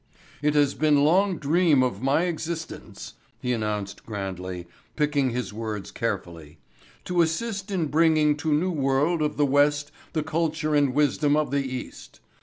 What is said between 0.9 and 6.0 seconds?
long dream of my existence," he announced grandly, picking his words